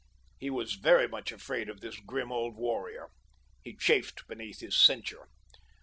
He 0.39 0.49
was 0.49 0.77
very 0.81 1.07
much 1.07 1.31
afraid 1.31 1.69
of 1.69 1.79
this 1.81 1.97
grim 1.99 2.31
old 2.31 2.55
warrior. 2.57 3.09
He 3.63 3.75
chafed 3.77 4.25
beneath 4.27 4.59
his 4.59 4.75
censure. 4.75 5.27